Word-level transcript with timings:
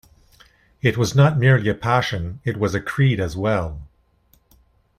It 0.81 0.97
was 0.97 1.13
not 1.15 1.37
merely 1.37 1.69
a 1.69 1.75
passion— 1.75 2.39
it 2.43 2.57
was 2.57 2.73
a 2.73 2.81
creed 2.81 3.19
as 3.19 3.37
well. 3.37 3.87